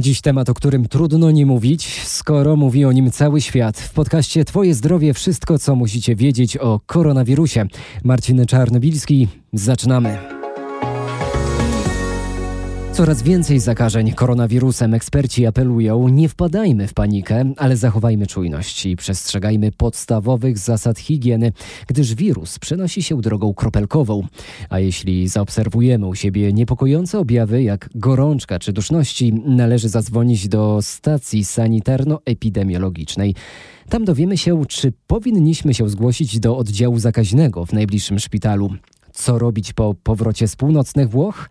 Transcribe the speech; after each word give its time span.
Dziś 0.00 0.20
temat, 0.20 0.48
o 0.48 0.54
którym 0.54 0.88
trudno 0.88 1.30
nie 1.30 1.46
mówić, 1.46 2.00
skoro 2.04 2.56
mówi 2.56 2.84
o 2.84 2.92
nim 2.92 3.10
cały 3.10 3.40
świat. 3.40 3.78
W 3.80 3.92
podcaście 3.92 4.44
Twoje 4.44 4.74
zdrowie 4.74 5.14
wszystko, 5.14 5.58
co 5.58 5.74
musicie 5.74 6.16
wiedzieć 6.16 6.56
o 6.56 6.80
koronawirusie. 6.86 7.66
Marcin 8.04 8.46
Czarnobilski, 8.46 9.28
zaczynamy. 9.52 10.33
Coraz 12.94 13.22
więcej 13.22 13.60
zakażeń 13.60 14.12
koronawirusem. 14.12 14.94
Eksperci 14.94 15.46
apelują, 15.46 16.08
nie 16.08 16.28
wpadajmy 16.28 16.88
w 16.88 16.94
panikę, 16.94 17.52
ale 17.56 17.76
zachowajmy 17.76 18.26
czujność 18.26 18.86
i 18.86 18.96
przestrzegajmy 18.96 19.72
podstawowych 19.72 20.58
zasad 20.58 20.98
higieny, 20.98 21.52
gdyż 21.86 22.14
wirus 22.14 22.58
przenosi 22.58 23.02
się 23.02 23.20
drogą 23.20 23.54
kropelkową. 23.54 24.22
A 24.70 24.78
jeśli 24.78 25.28
zaobserwujemy 25.28 26.06
u 26.06 26.14
siebie 26.14 26.52
niepokojące 26.52 27.18
objawy, 27.18 27.62
jak 27.62 27.90
gorączka 27.94 28.58
czy 28.58 28.72
duszności, 28.72 29.32
należy 29.46 29.88
zadzwonić 29.88 30.48
do 30.48 30.78
stacji 30.82 31.44
sanitarno-epidemiologicznej. 31.44 33.34
Tam 33.88 34.04
dowiemy 34.04 34.38
się, 34.38 34.62
czy 34.68 34.92
powinniśmy 35.06 35.74
się 35.74 35.88
zgłosić 35.88 36.40
do 36.40 36.56
oddziału 36.56 36.98
zakaźnego 36.98 37.66
w 37.66 37.72
najbliższym 37.72 38.18
szpitalu. 38.18 38.70
Co 39.12 39.38
robić 39.38 39.72
po 39.72 39.94
powrocie 39.94 40.48
z 40.48 40.56
północnych 40.56 41.10
Włoch? 41.10 41.48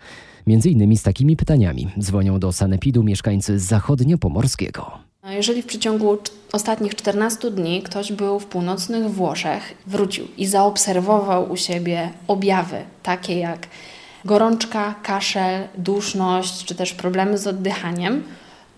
Między 0.48 0.70
innymi 0.70 0.98
z 0.98 1.04
takimi 1.04 1.36
pytaniami 1.36 1.88
dzwonią 2.00 2.40
do 2.40 2.52
Sanepidu 2.52 3.04
mieszkańcy 3.04 3.60
zachodnio-pomorskiego. 3.60 4.92
Jeżeli 5.30 5.62
w 5.62 5.66
przeciągu 5.66 6.18
ostatnich 6.54 6.96
14 6.96 7.52
dni 7.52 7.82
ktoś 7.82 8.12
był 8.12 8.40
w 8.40 8.46
północnych 8.46 9.12
Włoszech, 9.12 9.74
wrócił 9.88 10.28
i 10.38 10.46
zaobserwował 10.46 11.52
u 11.52 11.58
siebie 11.58 12.10
objawy 12.28 12.78
takie 13.04 13.40
jak 13.40 13.68
gorączka, 14.26 14.96
kaszel, 15.04 15.68
duszność 15.78 16.66
czy 16.66 16.76
też 16.76 16.94
problemy 16.94 17.38
z 17.38 17.48
oddychaniem, 17.48 18.23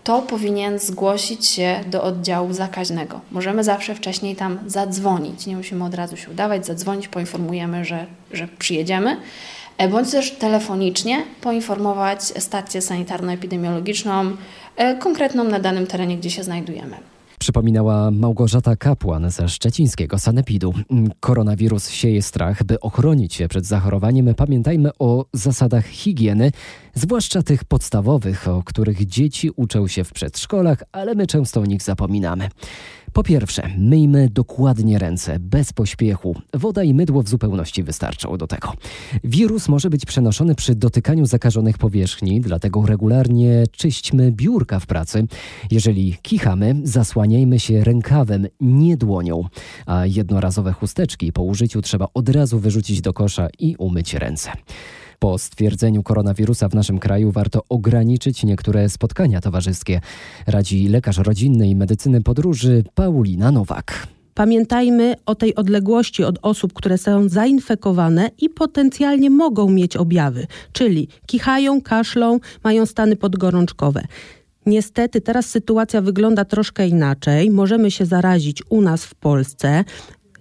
to 0.04 0.22
powinien 0.22 0.78
zgłosić 0.78 1.46
się 1.46 1.80
do 1.90 2.02
oddziału 2.02 2.52
zakaźnego. 2.52 3.20
Możemy 3.30 3.64
zawsze 3.64 3.94
wcześniej 3.94 4.36
tam 4.36 4.58
zadzwonić. 4.66 5.46
Nie 5.46 5.56
musimy 5.56 5.84
od 5.84 5.94
razu 5.94 6.16
się 6.16 6.30
udawać, 6.30 6.66
zadzwonić, 6.66 7.08
poinformujemy, 7.08 7.84
że, 7.84 8.06
że 8.32 8.48
przyjedziemy. 8.58 9.16
E, 9.78 9.88
bądź 9.88 10.10
też 10.10 10.30
telefonicznie 10.30 11.24
poinformować 11.40 12.22
stację 12.22 12.80
sanitarno-epidemiologiczną 12.80 14.36
e, 14.76 14.96
konkretną 14.96 15.44
na 15.44 15.60
danym 15.60 15.86
terenie, 15.86 16.16
gdzie 16.16 16.30
się 16.30 16.42
znajdujemy. 16.42 16.96
Przypominała 17.38 18.10
Małgorzata 18.10 18.76
Kapłan 18.76 19.30
ze 19.30 19.48
szczecińskiego 19.48 20.18
Sanepidu. 20.18 20.74
Koronawirus 21.20 21.90
sieje 21.90 22.22
strach. 22.22 22.64
By 22.64 22.80
ochronić 22.80 23.34
się 23.34 23.48
przed 23.48 23.66
zachorowaniem, 23.66 24.34
pamiętajmy 24.34 24.90
o 24.98 25.26
zasadach 25.32 25.86
higieny, 25.86 26.50
zwłaszcza 26.94 27.42
tych 27.42 27.64
podstawowych, 27.64 28.48
o 28.48 28.62
których 28.62 29.06
dzieci 29.06 29.50
uczą 29.56 29.88
się 29.88 30.04
w 30.04 30.12
przedszkolach, 30.12 30.82
ale 30.92 31.14
my 31.14 31.26
często 31.26 31.60
o 31.60 31.66
nich 31.66 31.82
zapominamy. 31.82 32.48
Po 33.16 33.22
pierwsze, 33.22 33.70
myjmy 33.78 34.28
dokładnie 34.30 34.98
ręce, 34.98 35.38
bez 35.38 35.72
pośpiechu. 35.72 36.36
Woda 36.54 36.82
i 36.82 36.94
mydło 36.94 37.22
w 37.22 37.28
zupełności 37.28 37.82
wystarczą 37.82 38.36
do 38.36 38.46
tego. 38.46 38.72
Wirus 39.24 39.68
może 39.68 39.90
być 39.90 40.06
przenoszony 40.06 40.54
przy 40.54 40.74
dotykaniu 40.74 41.26
zakażonych 41.26 41.78
powierzchni, 41.78 42.40
dlatego 42.40 42.86
regularnie 42.86 43.64
czyśćmy 43.72 44.32
biurka 44.32 44.80
w 44.80 44.86
pracy. 44.86 45.26
Jeżeli 45.70 46.16
kichamy, 46.22 46.74
zasłaniajmy 46.82 47.60
się 47.60 47.84
rękawem, 47.84 48.46
nie 48.60 48.96
dłonią. 48.96 49.44
A 49.86 50.06
jednorazowe 50.06 50.72
chusteczki 50.72 51.32
po 51.32 51.42
użyciu 51.42 51.82
trzeba 51.82 52.08
od 52.14 52.28
razu 52.28 52.58
wyrzucić 52.58 53.00
do 53.00 53.12
kosza 53.12 53.48
i 53.58 53.76
umyć 53.78 54.14
ręce. 54.14 54.50
Po 55.18 55.38
stwierdzeniu 55.38 56.02
koronawirusa 56.02 56.68
w 56.68 56.74
naszym 56.74 56.98
kraju 56.98 57.32
warto 57.32 57.62
ograniczyć 57.68 58.44
niektóre 58.44 58.88
spotkania 58.88 59.40
towarzyskie, 59.40 60.00
radzi 60.46 60.88
lekarz 60.88 61.18
rodzinnej 61.18 61.76
medycyny 61.76 62.22
podróży 62.22 62.84
Paulina 62.94 63.52
Nowak. 63.52 64.06
Pamiętajmy 64.34 65.14
o 65.26 65.34
tej 65.34 65.54
odległości 65.54 66.24
od 66.24 66.38
osób, 66.42 66.72
które 66.72 66.98
są 66.98 67.28
zainfekowane 67.28 68.30
i 68.38 68.50
potencjalnie 68.50 69.30
mogą 69.30 69.70
mieć 69.70 69.96
objawy, 69.96 70.46
czyli 70.72 71.08
kichają, 71.26 71.82
kaszlą, 71.82 72.40
mają 72.64 72.86
stany 72.86 73.16
podgorączkowe. 73.16 74.02
Niestety 74.66 75.20
teraz 75.20 75.46
sytuacja 75.46 76.00
wygląda 76.00 76.44
troszkę 76.44 76.88
inaczej. 76.88 77.50
Możemy 77.50 77.90
się 77.90 78.06
zarazić 78.06 78.62
u 78.68 78.80
nas 78.80 79.04
w 79.04 79.14
Polsce. 79.14 79.84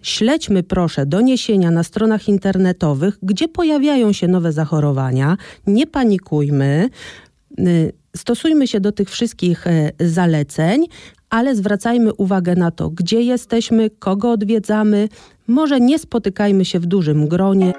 Śledźmy 0.05 0.63
proszę 0.63 1.05
doniesienia 1.05 1.71
na 1.71 1.83
stronach 1.83 2.27
internetowych, 2.27 3.17
gdzie 3.23 3.47
pojawiają 3.47 4.13
się 4.13 4.27
nowe 4.27 4.51
zachorowania. 4.51 5.37
Nie 5.67 5.87
panikujmy. 5.87 6.89
Y, 7.59 7.93
stosujmy 8.15 8.67
się 8.67 8.79
do 8.79 8.91
tych 8.91 9.09
wszystkich 9.09 9.67
y, 9.67 9.91
zaleceń, 9.99 10.85
ale 11.29 11.55
zwracajmy 11.55 12.13
uwagę 12.13 12.55
na 12.55 12.71
to, 12.71 12.89
gdzie 12.89 13.21
jesteśmy, 13.21 13.89
kogo 13.89 14.31
odwiedzamy. 14.31 15.09
Może 15.47 15.79
nie 15.79 15.99
spotykajmy 15.99 16.65
się 16.65 16.79
w 16.79 16.85
dużym 16.85 17.27
gronie. 17.27 17.73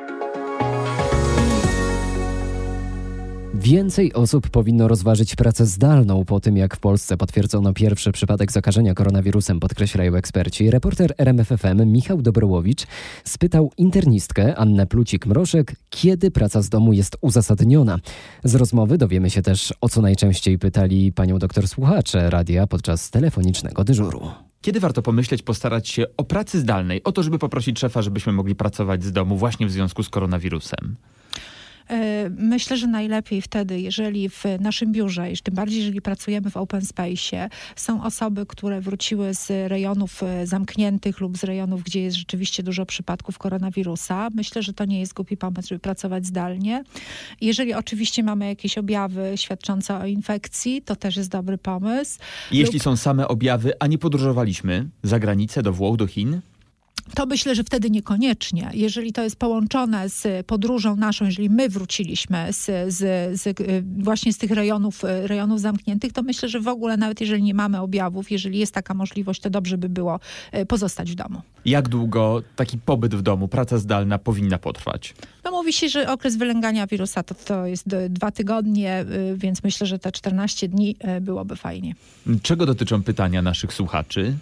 Więcej 3.58 4.12
osób 4.12 4.50
powinno 4.50 4.88
rozważyć 4.88 5.36
pracę 5.36 5.66
zdalną 5.66 6.24
po 6.24 6.40
tym, 6.40 6.56
jak 6.56 6.76
w 6.76 6.80
Polsce 6.80 7.16
potwierdzono 7.16 7.72
pierwszy 7.72 8.12
przypadek 8.12 8.52
zakażenia 8.52 8.94
koronawirusem, 8.94 9.60
podkreślają 9.60 10.14
eksperci. 10.14 10.70
Reporter 10.70 11.14
RMFFM 11.18 11.92
Michał 11.92 12.22
Dobrołowicz 12.22 12.86
spytał 13.24 13.72
internistkę 13.76 14.56
Annę 14.56 14.86
Plucik-Mroszek, 14.86 15.74
kiedy 15.90 16.30
praca 16.30 16.62
z 16.62 16.68
domu 16.68 16.92
jest 16.92 17.16
uzasadniona. 17.20 17.98
Z 18.44 18.54
rozmowy 18.54 18.98
dowiemy 18.98 19.30
się 19.30 19.42
też, 19.42 19.74
o 19.80 19.88
co 19.88 20.02
najczęściej 20.02 20.58
pytali 20.58 21.12
panią 21.12 21.38
doktor 21.38 21.68
słuchacze 21.68 22.30
radia 22.30 22.66
podczas 22.66 23.10
telefonicznego 23.10 23.84
dyżuru. 23.84 24.30
Kiedy 24.60 24.80
warto 24.80 25.02
pomyśleć, 25.02 25.42
postarać 25.42 25.88
się 25.88 26.04
o 26.16 26.24
pracy 26.24 26.60
zdalnej, 26.60 27.02
o 27.04 27.12
to, 27.12 27.22
żeby 27.22 27.38
poprosić 27.38 27.78
szefa, 27.78 28.02
żebyśmy 28.02 28.32
mogli 28.32 28.54
pracować 28.54 29.04
z 29.04 29.12
domu 29.12 29.36
właśnie 29.36 29.66
w 29.66 29.70
związku 29.70 30.02
z 30.02 30.08
koronawirusem? 30.08 30.96
E, 31.90 32.30
myślę, 32.30 32.76
że 32.76 32.86
najlepiej 32.86 33.42
wtedy, 33.42 33.80
jeżeli 33.80 34.28
w 34.28 34.44
naszym 34.60 34.92
biurze, 34.92 35.26
tym 35.42 35.54
bardziej 35.54 35.78
jeżeli 35.78 36.00
pracujemy 36.00 36.50
w 36.50 36.56
open 36.56 36.82
space, 36.82 37.48
są 37.76 38.04
osoby, 38.04 38.46
które 38.46 38.80
wróciły 38.80 39.34
z 39.34 39.70
rejonów 39.70 40.22
e, 40.22 40.46
zamkniętych 40.46 41.20
lub 41.20 41.38
z 41.38 41.44
rejonów, 41.44 41.82
gdzie 41.82 42.02
jest 42.02 42.16
rzeczywiście 42.16 42.62
dużo 42.62 42.86
przypadków 42.86 43.38
koronawirusa. 43.38 44.28
Myślę, 44.34 44.62
że 44.62 44.72
to 44.72 44.84
nie 44.84 45.00
jest 45.00 45.14
głupi 45.14 45.36
pomysł, 45.36 45.68
żeby 45.68 45.78
pracować 45.78 46.26
zdalnie. 46.26 46.84
Jeżeli 47.40 47.74
oczywiście 47.74 48.22
mamy 48.22 48.46
jakieś 48.46 48.78
objawy 48.78 49.32
świadczące 49.36 49.98
o 49.98 50.06
infekcji, 50.06 50.82
to 50.82 50.96
też 50.96 51.16
jest 51.16 51.30
dobry 51.30 51.58
pomysł. 51.58 52.18
Jeśli 52.52 52.74
lub... 52.74 52.82
są 52.82 52.96
same 52.96 53.28
objawy, 53.28 53.72
a 53.78 53.86
nie 53.86 53.98
podróżowaliśmy 53.98 54.88
za 55.02 55.18
granicę, 55.18 55.62
do 55.62 55.72
Włoch, 55.72 55.96
do 55.96 56.06
Chin? 56.06 56.40
To 57.14 57.26
myślę, 57.26 57.54
że 57.54 57.64
wtedy 57.64 57.90
niekoniecznie. 57.90 58.70
Jeżeli 58.74 59.12
to 59.12 59.22
jest 59.22 59.36
połączone 59.36 60.08
z 60.08 60.46
podróżą 60.46 60.96
naszą, 60.96 61.24
jeżeli 61.24 61.50
my 61.50 61.68
wróciliśmy 61.68 62.52
z, 62.52 62.64
z, 62.94 63.40
z, 63.40 63.46
y, 63.46 63.84
właśnie 63.98 64.32
z 64.32 64.38
tych 64.38 64.50
rejonów, 64.50 65.04
y, 65.04 65.26
rejonów 65.26 65.60
zamkniętych, 65.60 66.12
to 66.12 66.22
myślę, 66.22 66.48
że 66.48 66.60
w 66.60 66.68
ogóle 66.68 66.96
nawet 66.96 67.20
jeżeli 67.20 67.42
nie 67.42 67.54
mamy 67.54 67.80
objawów, 67.80 68.30
jeżeli 68.30 68.58
jest 68.58 68.74
taka 68.74 68.94
możliwość, 68.94 69.40
to 69.40 69.50
dobrze 69.50 69.78
by 69.78 69.88
było 69.88 70.20
y, 70.54 70.66
pozostać 70.66 71.12
w 71.12 71.14
domu. 71.14 71.42
Jak 71.64 71.88
długo 71.88 72.42
taki 72.56 72.78
pobyt 72.78 73.14
w 73.14 73.22
domu, 73.22 73.48
praca 73.48 73.78
zdalna 73.78 74.18
powinna 74.18 74.58
potrwać? 74.58 75.14
No 75.44 75.50
mówi 75.50 75.72
się, 75.72 75.88
że 75.88 76.12
okres 76.12 76.36
wylęgania 76.36 76.86
wirusa 76.86 77.22
to, 77.22 77.34
to 77.34 77.66
jest 77.66 77.88
dwa 78.08 78.30
tygodnie, 78.30 79.04
więc 79.34 79.62
myślę, 79.64 79.86
że 79.86 79.98
te 79.98 80.12
14 80.12 80.68
dni 80.68 80.96
byłoby 81.20 81.56
fajnie. 81.56 81.94
Czego 82.42 82.66
dotyczą 82.66 83.02
pytania 83.02 83.42
naszych 83.42 83.72
słuchaczy? 83.72 84.36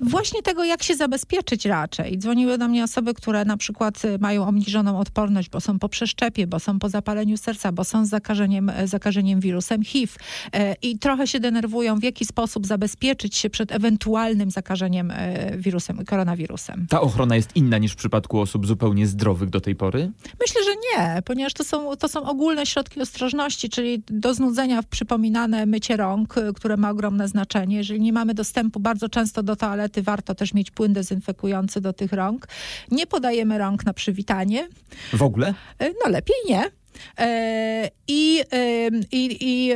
Właśnie 0.00 0.42
tego, 0.42 0.64
jak 0.64 0.82
się 0.82 0.96
zabezpieczyć 0.96 1.66
raczej. 1.66 1.95
Dzwoniły 2.16 2.58
do 2.58 2.68
mnie 2.68 2.84
osoby, 2.84 3.14
które 3.14 3.44
na 3.44 3.56
przykład 3.56 4.04
y, 4.04 4.18
mają 4.18 4.46
obniżoną 4.46 4.98
odporność, 4.98 5.50
bo 5.50 5.60
są 5.60 5.78
po 5.78 5.88
przeszczepie, 5.88 6.46
bo 6.46 6.60
są 6.60 6.78
po 6.78 6.88
zapaleniu 6.88 7.36
serca, 7.36 7.72
bo 7.72 7.84
są 7.84 8.06
z 8.06 8.08
zakażeniem, 8.08 8.70
e, 8.70 8.88
zakażeniem 8.88 9.40
wirusem 9.40 9.84
HIV 9.84 10.12
e, 10.52 10.74
i 10.82 10.98
trochę 10.98 11.26
się 11.26 11.40
denerwują, 11.40 11.98
w 11.98 12.02
jaki 12.02 12.24
sposób 12.24 12.66
zabezpieczyć 12.66 13.36
się 13.36 13.50
przed 13.50 13.72
ewentualnym 13.72 14.50
zakażeniem 14.50 15.12
wirusem, 15.56 16.04
koronawirusem. 16.04 16.86
Ta 16.88 17.00
ochrona 17.00 17.36
jest 17.36 17.56
inna 17.56 17.78
niż 17.78 17.92
w 17.92 17.96
przypadku 17.96 18.40
osób 18.40 18.66
zupełnie 18.66 19.06
zdrowych 19.06 19.50
do 19.50 19.60
tej 19.60 19.74
pory? 19.74 20.12
Myślę, 20.40 20.60
że 20.64 20.70
nie, 20.70 21.22
ponieważ 21.22 21.52
to 21.52 21.64
są, 21.64 21.96
to 21.96 22.08
są 22.08 22.22
ogólne 22.22 22.66
środki 22.66 23.00
ostrożności, 23.00 23.68
czyli 23.68 24.02
do 24.06 24.34
znudzenia 24.34 24.82
przypominane 24.82 25.66
mycie 25.66 25.96
rąk, 25.96 26.34
które 26.54 26.76
ma 26.76 26.90
ogromne 26.90 27.28
znaczenie. 27.28 27.76
Jeżeli 27.76 28.00
nie 28.00 28.12
mamy 28.12 28.34
dostępu 28.34 28.80
bardzo 28.80 29.08
często 29.08 29.42
do 29.42 29.56
toalety 29.56 30.02
warto 30.02 30.34
też 30.34 30.54
mieć 30.54 30.70
płyn 30.70 30.92
dezynfekujący 30.92 31.80
do 31.86 31.92
tych 31.92 32.12
rąk. 32.12 32.48
Nie 32.90 33.06
podajemy 33.06 33.58
rąk 33.58 33.86
na 33.86 33.92
przywitanie. 33.92 34.68
W 35.12 35.22
ogóle? 35.22 35.54
E, 35.78 35.90
no 36.04 36.10
lepiej 36.10 36.36
nie. 36.48 36.64
E, 37.18 37.90
I, 38.08 38.40
i, 39.12 39.36
i 39.40 39.74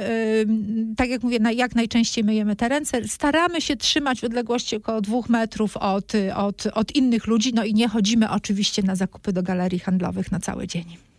tak 0.97 1.11
jak 1.11 1.23
mówię, 1.23 1.39
jak 1.55 1.75
najczęściej 1.75 2.25
myjemy 2.25 2.57
te 2.57 2.69
ręce. 2.69 3.09
Staramy 3.09 3.61
się 3.61 3.77
trzymać 3.77 4.21
w 4.21 4.25
odległości 4.25 4.77
około 4.77 5.01
dwóch 5.01 5.29
metrów 5.29 5.77
od, 5.77 6.13
od, 6.35 6.67
od 6.67 6.97
innych 6.97 7.27
ludzi, 7.27 7.53
no 7.55 7.65
i 7.65 7.75
nie 7.75 7.89
chodzimy 7.89 8.31
oczywiście 8.31 8.83
na 8.83 8.97
zakupy 8.97 9.33
do 9.33 9.43
galerii 9.43 9.79
handlowych 9.79 10.33
na 10.33 10.41
cały 10.41 10.67
dzień. 10.67 11.10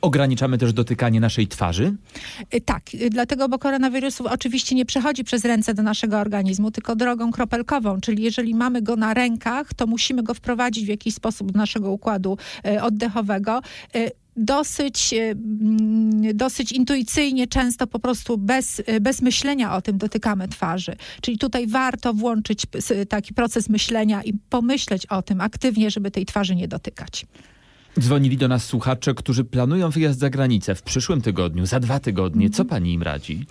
Ograniczamy 0.00 0.58
też 0.58 0.72
dotykanie 0.72 1.20
naszej 1.20 1.48
twarzy? 1.48 1.96
Y, 2.54 2.60
tak, 2.60 2.82
y, 2.94 3.10
dlatego, 3.10 3.48
bo 3.48 3.58
koronawirus 3.58 4.20
oczywiście 4.20 4.74
nie 4.74 4.86
przechodzi 4.86 5.24
przez 5.24 5.44
ręce 5.44 5.74
do 5.74 5.82
naszego 5.82 6.18
organizmu, 6.18 6.70
tylko 6.70 6.96
drogą 6.96 7.30
kropelkową, 7.30 8.00
czyli 8.00 8.22
jeżeli 8.22 8.54
mamy 8.54 8.82
go 8.82 8.96
na 8.96 9.14
rękach, 9.14 9.74
to 9.74 9.86
musimy 9.86 10.22
go 10.22 10.34
wprowadzić 10.34 10.84
w 10.84 10.88
jakiś 10.88 11.14
sposób 11.14 11.52
do 11.52 11.58
naszego 11.58 11.90
układu 11.90 12.38
y, 12.66 12.82
oddechowego 12.82 13.60
dosyć, 14.36 15.14
mm, 15.14 16.36
dosyć 16.36 16.72
intuicyjnie, 16.72 17.46
często 17.46 17.86
po 17.86 17.98
prostu 17.98 18.38
bez, 18.38 18.82
bez 19.00 19.22
myślenia 19.22 19.76
o 19.76 19.82
tym 19.82 19.98
dotykamy 19.98 20.48
twarzy. 20.48 20.96
Czyli 21.20 21.38
tutaj 21.38 21.66
warto 21.66 22.14
włączyć 22.14 22.62
taki 23.08 23.34
proces 23.34 23.68
myślenia 23.68 24.22
i 24.22 24.32
pomyśleć 24.32 25.06
o 25.06 25.22
tym 25.22 25.40
aktywnie, 25.40 25.90
żeby 25.90 26.10
tej 26.10 26.26
twarzy 26.26 26.56
nie 26.56 26.68
dotykać. 26.68 27.26
Dzwonili 27.98 28.36
do 28.36 28.48
nas 28.48 28.64
słuchacze, 28.64 29.14
którzy 29.14 29.44
planują 29.44 29.90
wyjazd 29.90 30.18
za 30.18 30.30
granicę 30.30 30.74
w 30.74 30.82
przyszłym 30.82 31.20
tygodniu, 31.20 31.66
za 31.66 31.80
dwa 31.80 32.00
tygodnie. 32.00 32.50
Co 32.50 32.64
pani 32.64 32.92
im 32.92 33.02
radzi? 33.02 33.46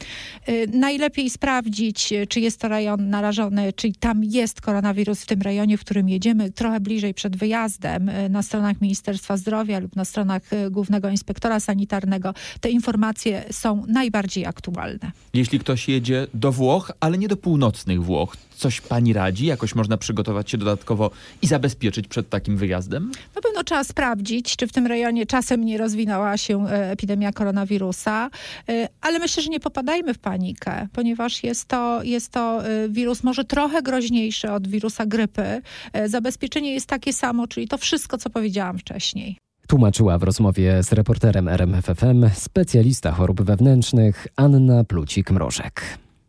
Y, 0.49 0.67
najlepiej 0.73 1.29
sprawdzić, 1.29 2.13
y, 2.13 2.27
czy 2.27 2.39
jest 2.39 2.59
to 2.59 2.67
rejon 2.67 3.09
narażony, 3.09 3.73
czy 3.73 3.91
tam 3.99 4.23
jest 4.23 4.61
koronawirus 4.61 5.21
w 5.21 5.25
tym 5.25 5.41
rejonie, 5.41 5.77
w 5.77 5.81
którym 5.81 6.09
jedziemy, 6.09 6.51
trochę 6.51 6.79
bliżej 6.79 7.13
przed 7.13 7.37
wyjazdem 7.37 8.09
y, 8.09 8.29
na 8.29 8.43
stronach 8.43 8.81
Ministerstwa 8.81 9.37
Zdrowia 9.37 9.79
lub 9.79 9.95
na 9.95 10.05
stronach 10.05 10.41
Głównego 10.71 11.09
Inspektora 11.09 11.59
Sanitarnego. 11.59 12.33
Te 12.61 12.69
informacje 12.69 13.43
są 13.51 13.85
najbardziej 13.87 14.45
aktualne. 14.45 15.11
Jeśli 15.33 15.59
ktoś 15.59 15.89
jedzie 15.89 16.27
do 16.33 16.51
Włoch, 16.51 16.91
ale 16.99 17.17
nie 17.17 17.27
do 17.27 17.37
północnych 17.37 18.03
Włoch, 18.03 18.35
coś 18.59 18.81
pani 18.81 19.13
radzi? 19.13 19.45
Jakoś 19.45 19.75
można 19.75 19.97
przygotować 19.97 20.51
się 20.51 20.57
dodatkowo 20.57 21.11
i 21.41 21.47
zabezpieczyć 21.47 22.07
przed 22.07 22.29
takim 22.29 22.57
wyjazdem? 22.57 23.11
Na 23.35 23.41
pewno 23.41 23.63
trzeba 23.63 23.83
sprawdzić, 23.83 24.55
czy 24.55 24.67
w 24.67 24.71
tym 24.71 24.87
rejonie 24.87 25.25
czasem 25.25 25.65
nie 25.65 25.77
rozwinęła 25.77 26.37
się 26.37 26.67
e, 26.67 26.91
epidemia 26.91 27.31
koronawirusa, 27.31 28.29
e, 28.69 28.87
ale 29.01 29.19
myślę, 29.19 29.43
że 29.43 29.49
nie 29.49 29.59
popadajmy 29.59 30.13
w 30.13 30.19
panikę, 30.19 30.87
ponieważ 30.93 31.43
jest 31.43 31.67
to, 31.67 32.03
jest 32.03 32.31
to 32.31 32.67
e, 32.67 32.89
wirus 32.89 33.23
może 33.23 33.43
trochę 33.45 33.81
groźniejszy 33.81 34.51
od 34.51 34.67
wirusa 34.67 35.05
grypy. 35.05 35.61
Zabezpieczenie 36.05 36.73
jest 36.73 36.87
takie 36.87 37.13
samo, 37.13 37.47
czyli 37.47 37.67
to 37.67 37.77
wszystko, 37.77 38.17
co 38.17 38.29
powiedziałam 38.29 38.77
wcześniej. 38.77 39.37
Tłumaczyła 39.67 40.17
w 40.17 40.23
rozmowie 40.23 40.83
z 40.83 40.93
reporterem 40.93 41.47
RMFFM 41.47 42.29
specjalista 42.33 43.11
chorób 43.11 43.41
wewnętrznych 43.41 44.27
Anna 44.35 44.83
Plucik-Mrożek. 44.83 45.71